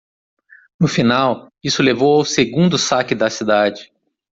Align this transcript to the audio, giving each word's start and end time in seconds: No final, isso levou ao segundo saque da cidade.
No 0.79 0.87
final, 0.87 1.53
isso 1.63 1.83
levou 1.83 2.15
ao 2.17 2.25
segundo 2.25 2.75
saque 2.75 3.13
da 3.13 3.29
cidade. 3.29 3.91